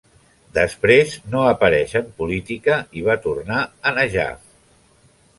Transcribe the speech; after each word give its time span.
Després 0.57 1.11
no 1.33 1.41
apareix 1.49 1.93
en 1.99 2.07
política 2.21 2.77
i 3.01 3.05
va 3.09 3.17
tornar 3.27 3.59
a 3.91 3.93
Najaf. 3.99 4.41